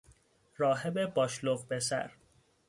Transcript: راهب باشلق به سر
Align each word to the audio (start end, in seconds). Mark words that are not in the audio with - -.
راهب 0.57 1.13
باشلق 1.13 1.67
به 1.67 1.79
سر 1.79 2.11